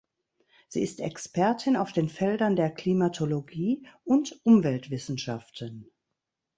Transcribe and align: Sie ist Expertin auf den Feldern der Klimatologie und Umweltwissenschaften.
Sie 0.67 0.81
ist 0.81 0.99
Expertin 0.99 1.75
auf 1.77 1.91
den 1.93 2.09
Feldern 2.09 2.55
der 2.55 2.71
Klimatologie 2.73 3.85
und 4.03 4.35
Umweltwissenschaften. 4.43 5.91